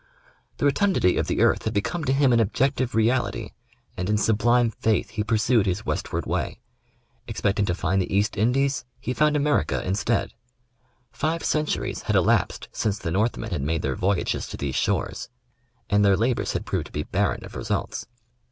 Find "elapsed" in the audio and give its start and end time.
12.15-12.67